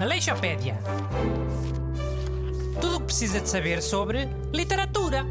Aleixopédia. 0.00 0.78
Tudo 2.80 2.96
o 2.96 3.00
que 3.00 3.06
precisa 3.06 3.38
de 3.38 3.48
saber 3.50 3.82
sobre 3.82 4.24
literatura. 4.54 5.24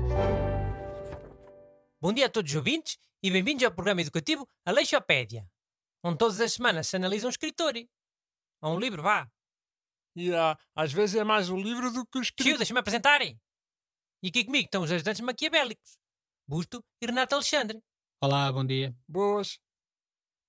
Bom 1.99 2.13
dia 2.13 2.27
a 2.27 2.29
todos 2.29 2.51
os 2.51 2.55
ouvintes 2.55 2.99
e 3.23 3.31
bem-vindos 3.31 3.63
ao 3.63 3.71
programa 3.71 4.01
educativo 4.01 4.47
Aleixopédia, 4.63 5.49
onde 6.03 6.19
todas 6.19 6.39
as 6.39 6.53
semanas 6.53 6.87
se 6.87 6.97
analisa 6.97 7.25
um 7.25 7.31
escritor. 7.31 7.73
Ou 8.61 8.75
um 8.75 8.79
livro, 8.79 9.01
vá. 9.01 9.27
E 10.15 10.31
ah, 10.35 10.55
às 10.75 10.93
vezes 10.93 11.15
é 11.15 11.23
mais 11.23 11.49
o 11.49 11.57
livro 11.57 11.91
do 11.91 12.05
que 12.05 12.19
o 12.19 12.21
Tio, 12.21 12.29
escrito. 12.29 12.57
deixa-me 12.57 12.79
apresentar. 12.79 13.21
E 13.23 13.35
aqui 14.27 14.45
comigo 14.45 14.65
estão 14.65 14.83
os 14.83 14.91
ajudantes 14.91 15.21
maquiavélicos, 15.21 15.97
Busto 16.47 16.85
e 17.01 17.07
Renato 17.07 17.33
Alexandre. 17.33 17.81
Olá, 18.21 18.51
bom 18.51 18.63
dia. 18.63 18.95
Boas. 19.07 19.59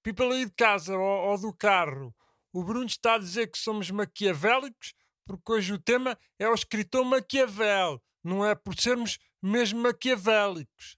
People 0.09 0.33
aí 0.33 0.47
de 0.47 0.53
casa 0.53 0.97
ou, 0.97 1.31
ou 1.31 1.39
do 1.39 1.53
carro. 1.53 2.17
O 2.51 2.65
Bruno 2.65 2.87
está 2.87 3.17
a 3.17 3.19
dizer 3.19 3.49
que 3.49 3.59
somos 3.59 3.91
maquiavélicos 3.91 4.95
porque 5.27 5.53
hoje 5.53 5.75
o 5.75 5.79
tema 5.79 6.19
é 6.39 6.49
o 6.49 6.55
escritor 6.55 7.05
Maquiavel. 7.05 8.03
Não 8.25 8.43
é 8.43 8.55
por 8.55 8.75
sermos 8.75 9.19
mesmo 9.43 9.83
maquiavélicos. 9.83 10.97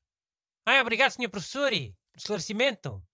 Ah, 0.64 0.80
obrigado, 0.80 1.10
senhor 1.10 1.28
professor, 1.28 1.70
pelo 1.70 1.96
esclarecimento. 2.16 3.04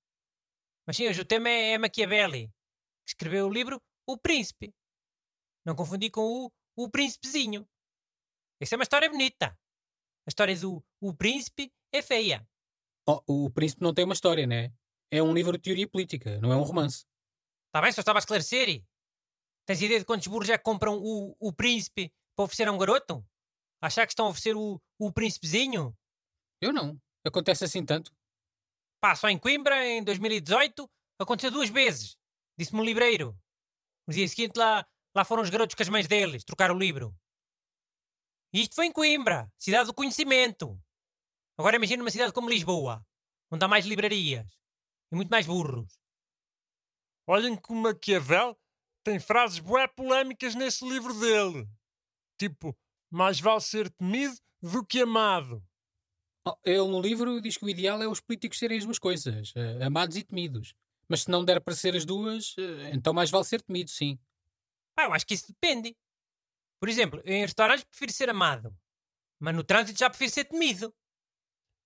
Mas 0.87 0.99
sim, 0.99 1.09
hoje 1.09 1.23
o 1.23 1.25
tema 1.25 1.49
é, 1.49 1.73
é 1.73 1.79
Machiavelli, 1.79 2.49
que 2.49 3.13
escreveu 3.13 3.47
o 3.47 3.53
livro 3.53 3.83
O 4.07 4.19
Príncipe. 4.19 4.75
Não 5.65 5.75
confundi 5.75 6.11
com 6.11 6.21
o, 6.21 6.53
o 6.77 6.91
Príncipezinho. 6.91 7.67
Essa 8.61 8.75
é 8.75 8.77
uma 8.77 8.83
história 8.83 9.09
bonita. 9.09 9.59
A 10.27 10.29
história 10.29 10.55
do 10.61 10.85
O 11.01 11.15
Príncipe 11.15 11.73
é 11.91 12.03
feia. 12.03 12.47
Oh, 13.09 13.47
o 13.47 13.51
Príncipe 13.51 13.83
não 13.83 13.95
tem 13.95 14.05
uma 14.05 14.13
história, 14.13 14.47
né? 14.47 14.75
É 15.17 15.23
um 15.23 15.33
livro 15.33 15.53
de 15.53 15.63
teoria 15.63 15.89
política, 15.89 16.39
não 16.43 16.53
é 16.53 16.57
um 16.57 16.63
romance. 16.63 17.07
Está 17.69 17.81
bem, 17.81 17.91
só 17.91 18.03
estava 18.03 18.19
a 18.19 18.21
esclarecer. 18.21 18.69
e? 18.69 18.87
Tens 19.65 19.81
ideia 19.81 19.99
de 19.99 20.05
quantos 20.05 20.27
burros 20.27 20.51
é 20.51 20.59
que 20.59 20.65
compram 20.65 20.99
o, 21.03 21.35
o 21.41 21.55
Príncipe 21.55 22.13
para 22.37 22.45
oferecer 22.45 22.69
a 22.69 22.73
um 22.73 22.77
garoto? 22.77 23.27
Achar 23.81 24.05
que 24.07 24.13
estão 24.13 24.27
a 24.27 24.29
oferecer 24.29 24.55
o, 24.55 24.79
o 24.99 25.11
Príncipezinho? 25.11 25.97
Eu 26.61 26.71
não. 26.71 27.01
Acontece 27.25 27.65
assim 27.65 27.83
tanto. 27.83 28.15
Pá, 29.01 29.17
só 29.17 29.31
em 29.31 29.39
Coimbra, 29.39 29.87
em 29.87 30.05
2018, 30.05 30.87
aconteceu 31.19 31.51
duas 31.51 31.71
vezes. 31.71 32.19
Disse-me 32.59 32.83
um 32.83 32.85
livreiro. 32.85 33.35
No 34.07 34.13
dia 34.13 34.29
seguinte 34.29 34.59
lá, 34.59 34.87
lá 35.15 35.25
foram 35.25 35.43
os 35.43 35.49
garotos 35.49 35.75
com 35.75 35.83
as 35.83 35.89
mães 35.89 36.07
deles 36.07 36.45
trocar 36.45 36.71
o 36.71 36.79
livro. 36.79 37.19
E 38.53 38.61
isto 38.61 38.75
foi 38.75 38.85
em 38.85 38.93
Coimbra, 38.93 39.51
cidade 39.59 39.87
do 39.87 39.95
conhecimento. 39.95 40.79
Agora 41.57 41.77
imagina 41.77 42.03
uma 42.03 42.11
cidade 42.11 42.35
como 42.35 42.51
Lisboa, 42.51 43.03
onde 43.51 43.65
há 43.65 43.69
mais 43.69 43.87
livrarias 43.87 44.47
e 45.11 45.17
muito 45.17 45.31
mais 45.31 45.47
burros. 45.47 45.99
Olhem 47.27 47.57
que 47.57 47.73
o 47.73 47.75
Maquiavel 47.75 48.57
tem 49.05 49.19
frases 49.19 49.59
bué 49.59 49.87
polémicas 49.87 50.55
nesse 50.55 50.89
livro 50.89 51.13
dele. 51.19 51.69
Tipo, 52.39 52.77
mais 53.11 53.41
vale 53.41 53.61
ser 53.61 53.91
temido 53.91 54.37
do 54.63 54.85
que 54.85 55.03
amado. 55.03 55.63
Oh, 56.47 56.57
ele 56.65 56.89
no 56.89 57.01
livro 57.01 57.41
diz 57.41 57.57
que 57.57 57.65
o 57.65 57.69
ideal 57.69 58.01
é 58.03 58.07
os 58.07 58.21
políticos 58.21 58.59
serem 58.59 58.79
as 58.79 58.85
duas 58.85 58.99
coisas, 58.99 59.53
eh, 59.57 59.85
amados 59.85 60.17
e 60.17 60.23
temidos. 60.23 60.75
Mas 61.09 61.23
se 61.23 61.31
não 61.31 61.45
der 61.45 61.61
para 61.61 61.75
ser 61.75 61.97
as 61.97 62.05
duas, 62.05 62.55
eh, 62.59 62.91
então 62.93 63.13
mais 63.13 63.31
vale 63.31 63.45
ser 63.45 63.63
temido, 63.63 63.91
sim. 63.91 64.19
Pá, 64.95 65.05
eu 65.05 65.13
acho 65.13 65.27
que 65.27 65.35
isso 65.35 65.49
depende. 65.49 65.97
Por 66.81 66.89
exemplo, 66.89 67.21
em 67.25 67.43
restaurantes 67.43 67.85
prefiro 67.85 68.13
ser 68.13 68.31
amado, 68.31 68.77
mas 69.41 69.55
no 69.55 69.65
trânsito 69.65 69.99
já 69.99 70.09
prefiro 70.09 70.31
ser 70.31 70.45
temido. 70.45 70.95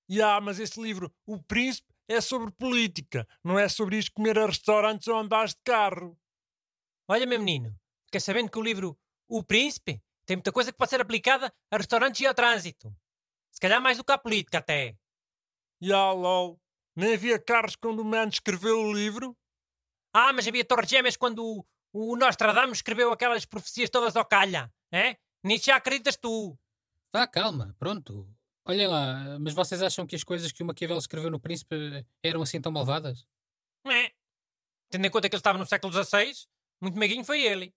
E 0.09 0.21
ah, 0.21 0.41
mas 0.41 0.59
esse 0.59 0.81
livro, 0.81 1.13
O 1.25 1.43
Príncipe, 1.43 1.90
é 2.11 2.21
sobre 2.21 2.51
política. 2.51 3.27
Não 3.45 3.57
é 3.57 3.69
sobre 3.69 3.97
isto 3.97 4.13
comer 4.13 4.37
a 4.37 4.47
restaurantes 4.47 5.07
ou 5.07 5.17
andares 5.17 5.55
de 5.55 5.61
carro. 5.63 6.19
Olha, 7.09 7.25
meu 7.25 7.39
menino, 7.39 7.73
fica 8.07 8.19
sabendo 8.19 8.51
que 8.51 8.59
o 8.59 8.63
livro 8.63 8.99
O 9.29 9.45
Príncipe 9.45 10.03
tem 10.27 10.37
muita 10.37 10.51
coisa 10.51 10.73
que 10.73 10.79
pode 10.79 10.91
ser 10.91 11.01
aplicada 11.01 11.53
a 11.71 11.77
restaurantes 11.77 12.21
e 12.21 12.27
ao 12.27 12.35
trânsito. 12.35 12.93
Se 13.53 13.61
calhar 13.61 13.81
mais 13.81 13.97
do 13.97 14.05
que 14.05 14.13
à 14.13 14.19
política 14.19 14.59
até. 14.59 14.97
E 15.81 15.93
lol. 15.93 16.61
Nem 16.97 17.15
havia 17.15 17.39
carros 17.39 17.77
quando 17.77 18.01
o 18.01 18.05
man 18.05 18.29
escreveu 18.29 18.81
o 18.81 18.93
livro? 18.93 19.37
Ah, 20.13 20.33
mas 20.33 20.47
havia 20.49 20.65
torres 20.65 20.91
gêmeas 20.91 21.17
quando 21.17 21.45
o, 21.45 21.65
o 21.93 22.17
Nostradamus 22.17 22.79
escreveu 22.79 23.13
aquelas 23.13 23.47
profecias 23.47 23.89
todas 23.89 24.17
ao 24.17 24.25
calha, 24.25 24.73
é? 24.93 25.17
Nisso 25.45 25.67
já 25.67 25.77
acreditas 25.77 26.17
tu. 26.17 26.59
Vá, 27.13 27.27
calma, 27.29 27.75
pronto. 27.79 28.29
Olhem 28.71 28.87
lá, 28.87 29.39
mas 29.41 29.53
vocês 29.53 29.83
acham 29.83 30.07
que 30.07 30.15
as 30.15 30.23
coisas 30.23 30.53
que 30.53 30.63
o 30.63 30.67
Maquiavel 30.67 30.97
escreveu 30.99 31.31
no 31.31 31.41
Príncipe 31.41 32.07
eram 32.23 32.43
assim 32.43 32.61
tão 32.61 32.71
malvadas? 32.71 33.27
É. 33.87 34.13
Tendo 34.91 35.07
em 35.07 35.11
conta 35.11 35.29
que 35.29 35.35
ele 35.35 35.41
estava 35.41 35.59
no 35.59 35.67
século 35.67 35.93
XVI, 35.93 36.33
muito 36.81 36.97
meiguinho 36.99 37.25
foi 37.25 37.43
ele. 37.43 37.75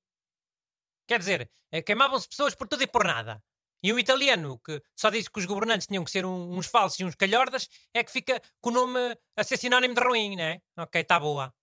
Quer 1.08 1.20
dizer, 1.20 1.50
eh, 1.72 1.82
queimavam-se 1.82 2.28
pessoas 2.30 2.54
por 2.56 2.68
tudo 2.68 2.84
e 2.84 2.88
por 2.88 3.04
nada. 3.06 3.44
E 3.82 3.92
o 3.92 4.00
italiano, 4.00 4.60
que 4.60 4.82
só 4.96 5.10
disse 5.10 5.30
que 5.30 5.40
os 5.40 5.46
governantes 5.46 5.88
tinham 5.88 6.04
que 6.04 6.12
ser 6.12 6.26
um- 6.26 6.58
uns 6.58 6.68
falsos 6.68 7.00
e 7.00 7.04
uns 7.04 7.16
calhordas, 7.16 7.68
é 7.94 8.04
que 8.04 8.12
fica 8.12 8.42
com 8.62 8.70
o 8.70 8.74
nome 8.74 9.00
a 9.36 9.44
ser 9.44 9.58
sinónimo 9.58 9.94
de 9.96 10.02
ruim, 10.02 10.36
né? 10.36 10.62
Ok, 10.78 11.02
está 11.02 11.20
boa. 11.20 11.54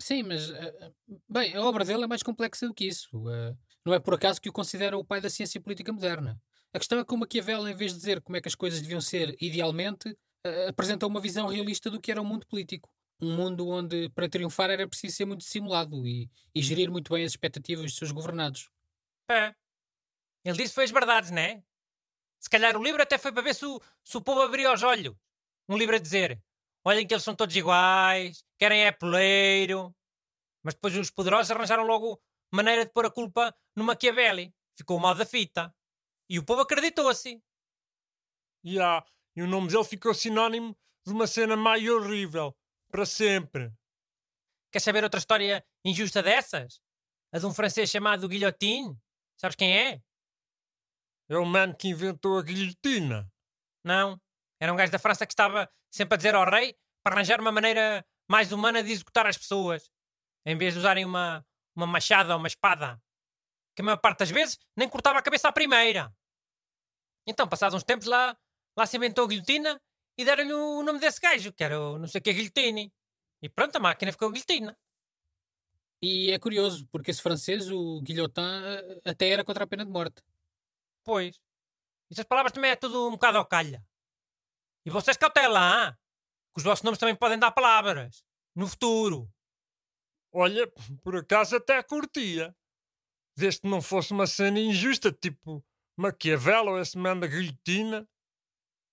Sim, 0.00 0.22
mas. 0.24 0.50
eh, 0.50 0.92
bem, 1.28 1.54
a 1.54 1.60
obra 1.62 1.84
dele 1.84 2.04
é 2.04 2.06
mais 2.06 2.22
complexa 2.22 2.66
do 2.66 2.74
que 2.74 2.86
isso. 2.88 3.08
Eh, 3.30 3.54
não 3.84 3.94
é 3.94 4.00
por 4.00 4.14
acaso 4.14 4.40
que 4.40 4.48
o 4.48 4.52
considera 4.52 4.96
o 4.98 5.04
pai 5.04 5.20
da 5.20 5.28
ciência 5.30 5.60
política 5.60 5.92
moderna. 5.92 6.40
A 6.72 6.78
questão 6.78 6.98
é 6.98 7.04
que 7.04 7.12
o 7.12 7.16
Maquiavel, 7.16 7.68
em 7.68 7.74
vez 7.74 7.92
de 7.92 7.98
dizer 7.98 8.20
como 8.20 8.36
é 8.36 8.40
que 8.40 8.48
as 8.48 8.54
coisas 8.54 8.80
deviam 8.80 9.00
ser 9.00 9.36
idealmente, 9.40 10.16
apresenta 10.68 11.06
uma 11.06 11.20
visão 11.20 11.48
realista 11.48 11.90
do 11.90 12.00
que 12.00 12.10
era 12.10 12.20
o 12.20 12.24
mundo 12.24 12.46
político. 12.46 12.90
Um 13.20 13.36
mundo 13.36 13.68
onde, 13.68 14.08
para 14.10 14.28
triunfar, 14.28 14.70
era 14.70 14.88
preciso 14.88 15.16
ser 15.16 15.24
muito 15.26 15.40
dissimulado 15.40 16.06
e, 16.06 16.30
e 16.54 16.62
gerir 16.62 16.90
muito 16.90 17.12
bem 17.12 17.24
as 17.24 17.32
expectativas 17.32 17.84
dos 17.86 17.96
seus 17.96 18.12
governados. 18.12 18.70
É. 19.30 19.54
Ele 20.44 20.56
disse 20.56 20.72
foi 20.72 20.84
as 20.84 20.90
verdades, 20.90 21.30
né? 21.30 21.62
Se 22.40 22.48
calhar 22.48 22.76
o 22.76 22.82
livro 22.82 23.02
até 23.02 23.18
foi 23.18 23.32
para 23.32 23.42
ver 23.42 23.54
se 23.54 23.66
o, 23.66 23.80
se 24.02 24.16
o 24.16 24.22
povo 24.22 24.40
abria 24.40 24.72
os 24.72 24.82
olhos. 24.82 25.14
Um 25.68 25.76
livro 25.76 25.96
a 25.96 25.98
dizer: 25.98 26.40
olhem 26.82 27.06
que 27.06 27.12
eles 27.12 27.22
são 27.22 27.34
todos 27.34 27.54
iguais, 27.54 28.42
querem 28.58 28.86
é 28.86 28.92
poleiro. 28.92 29.94
Mas 30.62 30.74
depois 30.74 30.96
os 30.96 31.10
poderosos 31.10 31.50
arranjaram 31.50 31.84
logo 31.84 32.20
maneira 32.50 32.86
de 32.86 32.92
pôr 32.92 33.04
a 33.04 33.10
culpa 33.10 33.54
no 33.76 33.84
Machiavelli. 33.84 34.54
Ficou 34.74 34.98
mal 34.98 35.14
da 35.14 35.26
fita. 35.26 35.74
E 36.30 36.38
o 36.38 36.44
povo 36.44 36.60
acreditou-se. 36.60 37.42
E 38.62 38.80
ah, 38.80 39.04
e 39.34 39.42
o 39.42 39.48
nome 39.48 39.66
dele 39.66 39.82
ficou 39.84 40.14
sinónimo 40.14 40.78
de 41.04 41.12
uma 41.12 41.26
cena 41.26 41.56
má 41.56 41.76
e 41.76 41.90
horrível. 41.90 42.56
Para 42.88 43.04
sempre. 43.04 43.72
Quer 44.72 44.80
saber 44.80 45.02
outra 45.02 45.18
história 45.18 45.66
injusta 45.84 46.22
dessas? 46.22 46.80
A 47.32 47.38
de 47.38 47.46
um 47.46 47.52
francês 47.52 47.90
chamado 47.90 48.28
Guilhotine. 48.28 48.96
Sabes 49.36 49.56
quem 49.56 49.76
é? 49.76 50.00
É 51.28 51.36
o 51.36 51.44
man 51.44 51.72
que 51.72 51.88
inventou 51.88 52.38
a 52.38 52.42
guilhotina. 52.42 53.28
Não. 53.84 54.20
Era 54.60 54.72
um 54.72 54.76
gajo 54.76 54.92
da 54.92 54.98
França 54.98 55.26
que 55.26 55.32
estava 55.32 55.68
sempre 55.90 56.14
a 56.14 56.16
dizer 56.16 56.34
ao 56.36 56.48
rei 56.48 56.76
para 57.02 57.16
arranjar 57.16 57.40
uma 57.40 57.50
maneira 57.50 58.06
mais 58.28 58.52
humana 58.52 58.84
de 58.84 58.92
executar 58.92 59.26
as 59.26 59.36
pessoas. 59.36 59.90
Em 60.46 60.56
vez 60.56 60.74
de 60.74 60.80
usarem 60.80 61.04
uma, 61.04 61.44
uma 61.74 61.86
machada 61.88 62.34
ou 62.34 62.38
uma 62.38 62.48
espada. 62.48 63.02
Que 63.74 63.82
a 63.82 63.84
maior 63.84 63.96
parte 63.98 64.20
das 64.20 64.30
vezes 64.30 64.58
nem 64.76 64.88
cortava 64.88 65.18
a 65.18 65.22
cabeça 65.22 65.48
à 65.48 65.52
primeira. 65.52 66.12
Então, 67.30 67.48
passados 67.48 67.76
uns 67.76 67.84
tempos 67.84 68.06
lá, 68.06 68.36
lá 68.76 68.86
se 68.86 68.96
inventou 68.96 69.24
a 69.24 69.28
guilhotina 69.28 69.80
e 70.18 70.24
deram-lhe 70.24 70.52
o 70.52 70.82
nome 70.82 70.98
desse 70.98 71.20
gajo, 71.20 71.52
que 71.52 71.62
era 71.62 71.80
o 71.80 71.96
não 71.96 72.08
sei 72.08 72.18
o 72.18 72.22
que 72.22 72.32
guilhotine. 72.32 72.92
E 73.40 73.48
pronto, 73.48 73.76
a 73.76 73.80
máquina 73.80 74.10
ficou 74.10 74.30
guilhotina. 74.30 74.76
E 76.02 76.32
é 76.32 76.38
curioso, 76.38 76.88
porque 76.90 77.10
esse 77.10 77.22
francês, 77.22 77.70
o 77.70 78.00
Guilhotin, 78.00 78.40
até 79.04 79.28
era 79.28 79.44
contra 79.44 79.64
a 79.64 79.66
pena 79.66 79.84
de 79.84 79.90
morte. 79.90 80.22
Pois. 81.04 81.38
Essas 82.10 82.24
palavras 82.24 82.52
também 82.52 82.70
é 82.70 82.76
tudo 82.76 83.06
um 83.06 83.12
bocado 83.12 83.38
ao 83.38 83.46
calha. 83.46 83.84
E 84.84 84.90
vocês 84.90 85.16
cautela, 85.16 85.60
hein? 85.60 85.94
que 86.52 86.58
os 86.58 86.64
vossos 86.64 86.82
nomes 86.82 86.98
também 86.98 87.14
podem 87.14 87.38
dar 87.38 87.52
palavras. 87.52 88.24
No 88.56 88.66
futuro. 88.66 89.30
Olha, 90.32 90.66
por 91.02 91.16
acaso 91.16 91.56
até 91.56 91.82
curtia. 91.82 92.54
Desde 93.36 93.60
que 93.60 93.68
não 93.68 93.80
fosse 93.80 94.12
uma 94.12 94.26
cena 94.26 94.58
injusta, 94.58 95.12
tipo 95.12 95.64
Maquiavel 96.00 96.66
ou 96.66 96.78
esse 96.78 96.96
man 96.96 97.18
da 97.18 97.26
guilhotina. 97.26 98.08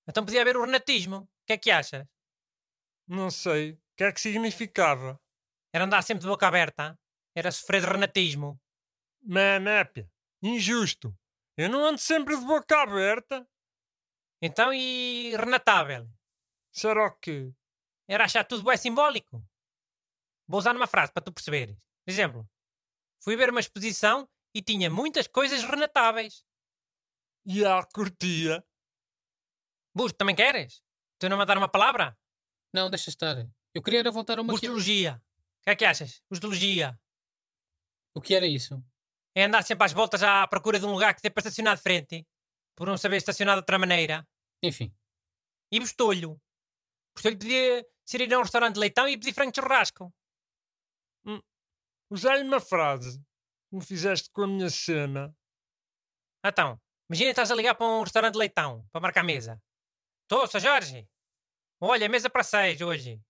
Então 0.07 0.25
podia 0.25 0.41
haver 0.41 0.57
o 0.57 0.65
renatismo. 0.65 1.19
O 1.19 1.29
que 1.45 1.53
é 1.53 1.57
que 1.57 1.71
achas? 1.71 2.05
Não 3.07 3.31
sei. 3.31 3.71
O 3.71 3.79
que 3.95 4.03
é 4.03 4.11
que 4.11 4.19
significava? 4.19 5.17
Era 5.73 5.85
andar 5.85 6.01
sempre 6.01 6.23
de 6.23 6.27
boca 6.27 6.45
aberta. 6.45 6.99
Era 7.33 7.49
sofrer 7.51 7.81
de 7.81 7.87
renatismo. 7.87 8.59
Manépia. 9.21 10.11
Injusto. 10.41 11.17
Eu 11.55 11.69
não 11.69 11.85
ando 11.85 11.97
sempre 11.97 12.37
de 12.37 12.45
boca 12.45 12.81
aberta. 12.81 13.47
Então 14.41 14.73
e 14.73 15.35
renatável? 15.35 16.09
Será 16.73 17.07
o 17.07 17.11
quê? 17.19 17.53
Era 18.07 18.25
achar 18.25 18.43
tudo 18.43 18.63
bem 18.63 18.77
simbólico. 18.77 19.41
Vou 20.45 20.59
usar 20.59 20.73
numa 20.73 20.87
frase 20.87 21.11
para 21.11 21.23
tu 21.23 21.31
perceberes. 21.31 21.77
Exemplo, 22.05 22.47
fui 23.19 23.35
ver 23.35 23.49
uma 23.49 23.59
exposição 23.59 24.29
e 24.53 24.61
tinha 24.61 24.89
muitas 24.89 25.27
coisas 25.27 25.63
renatáveis. 25.63 26.46
E 27.47 27.65
a 27.65 27.81
curtia. 27.83 28.63
Busto, 29.95 30.17
também 30.17 30.35
queres? 30.35 30.83
Tu 31.17 31.29
não 31.29 31.37
me 31.37 31.45
dar 31.45 31.57
uma 31.57 31.69
palavra? 31.69 32.17
Não, 32.73 32.89
deixa 32.89 33.09
estar. 33.09 33.37
Eu 33.73 33.81
queria 33.81 34.01
era 34.01 34.11
voltar 34.11 34.37
ao 34.37 34.43
Maquiavel. 34.43 34.75
Bustologia. 34.75 35.23
que 35.63 35.69
é 35.69 35.75
que 35.75 35.85
achas? 35.85 36.21
Os 36.29 36.39
de 36.39 36.45
logia. 36.45 36.99
O 38.13 38.21
que 38.21 38.35
era 38.35 38.45
isso? 38.45 38.83
É 39.33 39.45
andar 39.45 39.63
sempre 39.63 39.85
às 39.85 39.93
voltas 39.93 40.21
à 40.23 40.47
procura 40.47 40.79
de 40.79 40.85
um 40.85 40.91
lugar 40.91 41.15
que 41.15 41.21
dê 41.21 41.29
para 41.29 41.41
estacionar 41.41 41.75
de 41.75 41.83
frente, 41.83 42.27
por 42.75 42.87
não 42.87 42.97
saber 42.97 43.17
estacionar 43.17 43.55
de 43.55 43.59
outra 43.59 43.79
maneira. 43.79 44.27
Enfim. 44.61 44.93
E 45.71 45.79
Bostolho. 45.79 46.41
Bostolho 47.15 47.37
podia 47.37 47.87
ser 48.05 48.21
ir 48.21 48.33
a 48.33 48.39
um 48.39 48.43
restaurante 48.43 48.75
de 48.75 48.79
leitão 48.79 49.07
e 49.07 49.17
pedir 49.17 49.33
frango 49.33 49.51
de 49.51 49.61
churrasco. 49.61 50.13
Usei 52.09 52.41
uma 52.41 52.59
frase. 52.59 53.21
Como 53.69 53.81
fizeste 53.81 54.29
com 54.31 54.43
a 54.43 54.47
minha 54.47 54.69
cena. 54.69 55.35
Então, 56.45 56.79
imagina 57.09 57.31
estás 57.31 57.51
a 57.51 57.55
ligar 57.55 57.75
para 57.75 57.87
um 57.87 58.01
restaurante 58.01 58.33
de 58.33 58.39
leitão, 58.39 58.87
para 58.91 59.01
marcar 59.01 59.23
mesa. 59.23 59.61
Estou, 60.23 60.47
sou 60.47 60.59
Jorge. 60.59 61.07
Olha, 61.79 62.09
mesa 62.09 62.29
para 62.29 62.43
seis 62.43 62.81
hoje. 62.81 63.21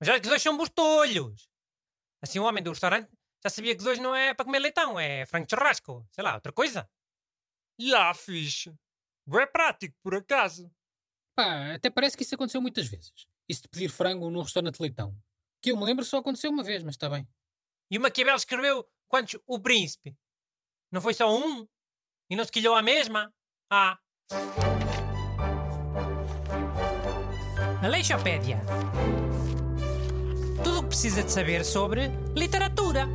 Mas 0.00 0.08
olha 0.08 0.20
que 0.20 0.26
os 0.26 0.30
dois 0.30 0.42
são 0.42 0.56
bostolhos. 0.56 1.48
Assim 2.22 2.38
o 2.38 2.44
homem 2.44 2.62
do 2.62 2.70
restaurante 2.70 3.10
já 3.42 3.50
sabia 3.50 3.74
que 3.74 3.78
os 3.78 3.84
dois 3.84 3.98
não 3.98 4.14
é 4.14 4.34
para 4.34 4.44
comer 4.44 4.58
leitão, 4.58 4.98
é 4.98 5.24
frango 5.26 5.46
de 5.46 5.54
churrasco. 5.54 6.06
Sei 6.10 6.22
lá, 6.22 6.34
outra 6.34 6.52
coisa. 6.52 6.88
E 7.78 7.94
ah, 7.94 8.12
fixe. 8.12 8.74
É 9.32 9.46
prático, 9.46 9.96
por 10.02 10.14
acaso. 10.14 10.70
Pá, 11.34 11.74
até 11.74 11.90
parece 11.90 12.16
que 12.16 12.22
isso 12.22 12.34
aconteceu 12.34 12.60
muitas 12.60 12.86
vezes. 12.86 13.12
Isso 13.48 13.62
de 13.62 13.68
pedir 13.68 13.88
frango 13.88 14.30
num 14.30 14.42
restaurante 14.42 14.76
de 14.76 14.82
leitão. 14.82 15.16
Que 15.62 15.70
eu 15.70 15.76
me 15.76 15.84
lembro 15.84 16.04
só 16.04 16.18
aconteceu 16.18 16.50
uma 16.50 16.62
vez, 16.62 16.82
mas 16.82 16.94
está 16.94 17.08
bem. 17.08 17.28
E 17.90 17.98
o 17.98 18.00
Maquiavel 18.00 18.36
escreveu 18.36 18.88
quantos 19.08 19.38
o 19.46 19.60
príncipe? 19.60 20.16
Não 20.90 21.00
foi 21.00 21.14
só 21.14 21.32
um? 21.32 21.68
E 22.28 22.34
não 22.34 22.44
se 22.44 22.50
quilhou 22.50 22.74
a 22.74 22.82
mesma? 22.82 23.32
Ah. 23.70 23.96
Aleixopédia. 27.82 28.60
Tudo 30.64 30.80
o 30.80 30.82
que 30.82 30.88
precisa 30.88 31.22
de 31.22 31.30
saber 31.30 31.64
sobre 31.64 32.10
literatura. 32.34 33.06